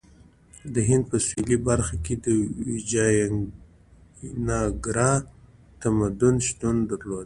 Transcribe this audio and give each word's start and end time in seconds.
د 0.73 0.75
هند 0.89 1.03
په 1.11 1.17
سویلي 1.27 1.57
برخه 1.69 1.95
کې 2.05 2.13
ویجایاناګرا 2.67 5.11
تمدن 5.81 6.35
شتون 6.47 6.75
درلود. 6.89 7.19